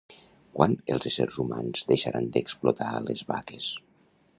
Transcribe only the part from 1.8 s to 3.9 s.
deixaran d'explotar a les vaques?